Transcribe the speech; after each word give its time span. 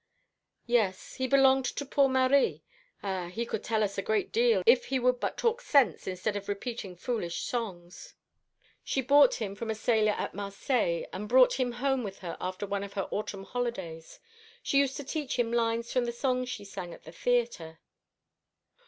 "Yes. 0.65 1.13
He 1.17 1.27
belonged 1.27 1.65
to 1.65 1.85
poor 1.85 2.09
Marie. 2.09 2.63
Ah, 3.03 3.27
he 3.27 3.45
could 3.45 3.63
tell 3.63 3.83
us 3.83 3.99
a 3.99 4.01
great 4.01 4.31
deal, 4.31 4.63
if 4.65 4.85
he 4.85 4.97
would 4.97 5.19
but 5.19 5.37
talk 5.37 5.61
sense 5.61 6.07
instead 6.07 6.35
of 6.35 6.49
repeating 6.49 6.95
foolish 6.95 7.41
songs. 7.43 8.15
She 8.83 8.99
bought 9.03 9.35
him 9.35 9.53
from 9.53 9.69
a 9.69 9.75
sailor 9.75 10.13
at 10.13 10.33
Marseilles, 10.33 11.05
and 11.13 11.29
brought 11.29 11.59
him 11.59 11.73
home 11.73 12.03
with 12.03 12.17
her 12.25 12.35
after 12.41 12.65
one 12.65 12.83
of 12.83 12.93
her 12.93 13.07
autumn 13.11 13.43
holidays. 13.43 14.19
She 14.63 14.79
used 14.79 14.97
to 14.97 15.03
teach 15.03 15.37
him 15.37 15.53
lines 15.53 15.93
from 15.93 16.05
the 16.05 16.11
songs 16.11 16.49
she 16.49 16.65
sang 16.65 16.95
at 16.95 17.03
the 17.03 17.11
theatre." 17.11 17.79